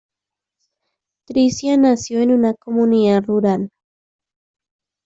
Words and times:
Tricia 1.27 1.77
nació 1.77 2.21
en 2.21 2.31
una 2.31 2.55
comunidad 2.55 3.23
rural. 3.23 3.69